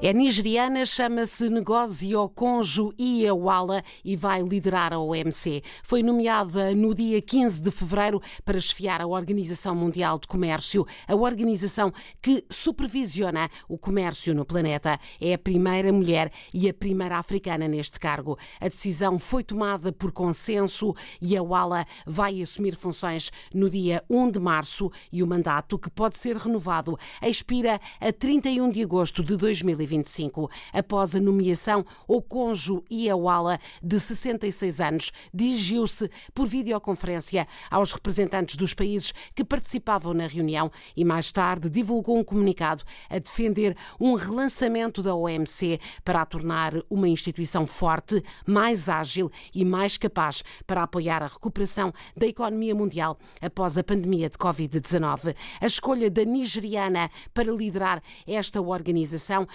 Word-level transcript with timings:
É 0.00 0.12
nigeriana, 0.12 0.86
chama-se 0.86 1.50
Ngozi 1.50 2.14
Okonjo 2.14 2.92
Iweala 2.96 3.82
e 4.04 4.14
vai 4.14 4.40
liderar 4.42 4.92
a 4.92 4.98
OMC. 5.00 5.60
Foi 5.82 6.04
nomeada 6.04 6.72
no 6.72 6.94
dia 6.94 7.20
15 7.20 7.60
de 7.60 7.72
fevereiro 7.72 8.22
para 8.44 8.60
chefiar 8.60 9.02
a 9.02 9.08
Organização 9.08 9.74
Mundial 9.74 10.20
de 10.20 10.28
Comércio, 10.28 10.86
a 11.08 11.16
organização 11.16 11.92
que 12.22 12.44
supervisiona 12.48 13.50
o 13.68 13.76
comércio 13.76 14.32
no 14.36 14.44
planeta. 14.44 15.00
É 15.20 15.34
a 15.34 15.38
primeira 15.38 15.92
mulher 15.92 16.30
e 16.54 16.68
a 16.68 16.74
primeira 16.74 17.18
africana 17.18 17.66
neste 17.66 17.98
cargo. 17.98 18.38
A 18.60 18.68
decisão 18.68 19.18
foi 19.18 19.42
tomada 19.42 19.90
por 19.90 20.12
consenso 20.12 20.94
e 21.20 21.36
a 21.36 21.42
Wala 21.42 21.84
vai 22.06 22.40
assumir 22.40 22.76
funções 22.76 23.32
no 23.52 23.68
dia 23.68 24.04
1 24.08 24.30
de 24.30 24.38
março 24.38 24.92
e 25.12 25.24
o 25.24 25.26
mandato, 25.26 25.76
que 25.76 25.90
pode 25.90 26.16
ser 26.16 26.36
renovado, 26.36 26.96
expira 27.20 27.80
a 28.00 28.12
31 28.12 28.70
de 28.70 28.84
agosto 28.84 29.24
de 29.24 29.36
2020. 29.36 29.87
2025. 29.88 30.50
Após 30.72 31.14
a 31.14 31.20
nomeação, 31.20 31.84
o 32.06 32.20
cônjuge 32.20 32.82
Iawala, 32.90 33.58
de 33.82 33.98
66 33.98 34.80
anos, 34.80 35.12
dirigiu-se 35.32 36.10
por 36.34 36.46
videoconferência 36.46 37.46
aos 37.70 37.92
representantes 37.92 38.56
dos 38.56 38.74
países 38.74 39.12
que 39.34 39.44
participavam 39.44 40.12
na 40.12 40.26
reunião 40.26 40.70
e 40.96 41.04
mais 41.04 41.32
tarde 41.32 41.70
divulgou 41.70 42.18
um 42.18 42.24
comunicado 42.24 42.84
a 43.08 43.18
defender 43.18 43.76
um 43.98 44.14
relançamento 44.14 45.02
da 45.02 45.14
OMC 45.14 45.80
para 46.04 46.22
a 46.22 46.26
tornar 46.26 46.74
uma 46.90 47.08
instituição 47.08 47.66
forte, 47.66 48.22
mais 48.46 48.88
ágil 48.88 49.30
e 49.54 49.64
mais 49.64 49.96
capaz 49.96 50.42
para 50.66 50.82
apoiar 50.82 51.22
a 51.22 51.26
recuperação 51.26 51.92
da 52.16 52.26
economia 52.26 52.74
mundial 52.74 53.18
após 53.40 53.78
a 53.78 53.84
pandemia 53.84 54.28
de 54.28 54.36
Covid-19. 54.36 55.34
A 55.60 55.66
escolha 55.66 56.10
da 56.10 56.24
nigeriana 56.24 57.10
para 57.32 57.50
liderar 57.50 58.02
esta 58.26 58.60
organização 58.60 59.46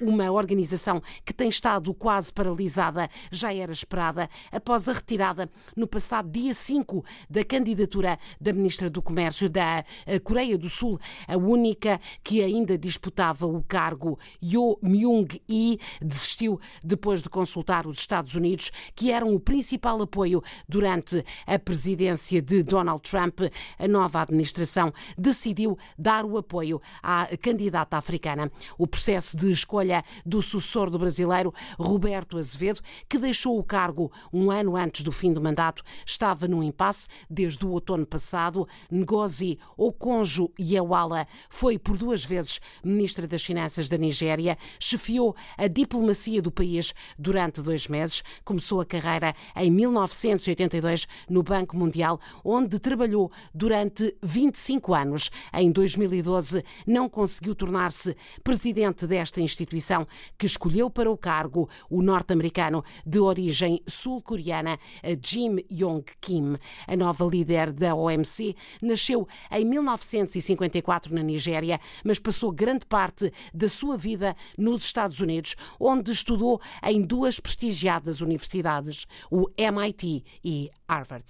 uma 0.00 0.30
organização 0.30 1.02
que 1.24 1.32
tem 1.32 1.48
estado 1.48 1.92
quase 1.94 2.32
paralisada, 2.32 3.08
já 3.30 3.52
era 3.54 3.72
esperada, 3.72 4.28
após 4.50 4.88
a 4.88 4.92
retirada 4.92 5.50
no 5.76 5.86
passado 5.86 6.30
dia 6.30 6.54
5 6.54 7.04
da 7.28 7.44
candidatura 7.44 8.18
da 8.40 8.52
Ministra 8.52 8.88
do 8.88 9.02
Comércio 9.02 9.48
da 9.48 9.84
eh, 10.06 10.18
Coreia 10.18 10.56
do 10.56 10.68
Sul, 10.68 10.98
a 11.26 11.36
única 11.36 12.00
que 12.22 12.42
ainda 12.42 12.76
disputava 12.76 13.46
o 13.46 13.62
cargo, 13.62 14.18
Yo 14.42 14.78
Myung-hee, 14.82 15.78
desistiu 16.00 16.60
depois 16.82 17.22
de 17.22 17.28
consultar 17.28 17.86
os 17.86 17.98
Estados 17.98 18.34
Unidos, 18.34 18.70
que 18.94 19.10
eram 19.10 19.34
o 19.34 19.40
principal 19.40 20.00
apoio 20.02 20.42
durante 20.68 21.24
a 21.46 21.58
presidência 21.58 22.40
de 22.40 22.62
Donald 22.62 23.02
Trump. 23.02 23.40
A 23.78 23.88
nova 23.88 24.22
administração 24.22 24.92
decidiu 25.16 25.78
dar 25.98 26.24
o 26.24 26.36
apoio 26.36 26.80
à 27.02 27.28
candidata 27.40 27.96
africana. 27.96 28.50
O 28.78 28.86
processo 28.86 29.36
de 29.36 29.50
escolha 29.70 30.04
do 30.26 30.42
sucessor 30.42 30.90
do 30.90 30.98
brasileiro 30.98 31.54
Roberto 31.78 32.36
Azevedo, 32.36 32.80
que 33.08 33.18
deixou 33.18 33.56
o 33.56 33.62
cargo 33.62 34.10
um 34.32 34.50
ano 34.50 34.74
antes 34.74 35.04
do 35.04 35.12
fim 35.12 35.32
do 35.32 35.40
mandato, 35.40 35.84
estava 36.04 36.48
num 36.48 36.60
impasse 36.60 37.06
desde 37.30 37.64
o 37.64 37.70
outono 37.70 38.04
passado. 38.04 38.66
Ngozi 38.92 39.60
Okonjo 39.76 40.50
Iweala 40.58 41.24
foi 41.48 41.78
por 41.78 41.96
duas 41.96 42.24
vezes 42.24 42.60
ministra 42.82 43.28
das 43.28 43.44
Finanças 43.44 43.88
da 43.88 43.96
Nigéria, 43.96 44.58
chefiou 44.80 45.36
a 45.56 45.68
diplomacia 45.68 46.42
do 46.42 46.50
país 46.50 46.92
durante 47.16 47.62
dois 47.62 47.86
meses, 47.86 48.24
começou 48.44 48.80
a 48.80 48.84
carreira 48.84 49.36
em 49.54 49.70
1982 49.70 51.06
no 51.28 51.44
Banco 51.44 51.76
Mundial, 51.76 52.18
onde 52.44 52.80
trabalhou 52.80 53.30
durante 53.54 54.16
25 54.20 54.94
anos. 54.94 55.30
Em 55.54 55.70
2012 55.70 56.64
não 56.84 57.08
conseguiu 57.08 57.54
tornar-se 57.54 58.16
presidente 58.42 59.06
desta 59.06 59.40
instituição 59.40 59.59
instituição 59.62 60.06
que 60.38 60.46
escolheu 60.46 60.88
para 60.88 61.10
o 61.10 61.16
cargo 61.16 61.68
o 61.88 62.02
norte-americano 62.02 62.84
de 63.04 63.18
origem 63.18 63.80
sul-coreana 63.86 64.78
Jim 65.22 65.58
Yong 65.70 66.04
Kim. 66.20 66.56
A 66.86 66.96
nova 66.96 67.24
líder 67.24 67.72
da 67.72 67.94
OMC 67.94 68.56
nasceu 68.80 69.28
em 69.50 69.64
1954 69.64 71.14
na 71.14 71.22
Nigéria, 71.22 71.80
mas 72.04 72.18
passou 72.18 72.50
grande 72.50 72.86
parte 72.86 73.32
da 73.52 73.68
sua 73.68 73.96
vida 73.96 74.36
nos 74.56 74.84
Estados 74.84 75.20
Unidos, 75.20 75.56
onde 75.78 76.10
estudou 76.10 76.60
em 76.82 77.02
duas 77.02 77.38
prestigiadas 77.38 78.20
universidades, 78.20 79.06
o 79.30 79.46
MIT 79.56 80.24
e 80.44 80.70
Harvard. 80.88 81.24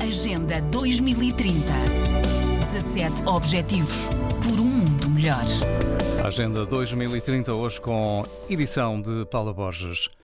Agenda 0.00 0.60
2030. 0.62 1.58
17 2.72 3.26
Objetivos 3.26 4.08
por 4.42 4.60
um 4.60 4.64
mundo 4.64 5.10
melhor. 5.10 5.46
Agenda 6.28 6.66
2030 6.66 7.54
hoje 7.54 7.80
com 7.80 8.22
edição 8.50 9.00
de 9.00 9.24
Paula 9.30 9.50
Borges. 9.50 10.10